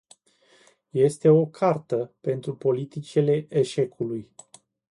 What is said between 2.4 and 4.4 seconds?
politicile eșecului.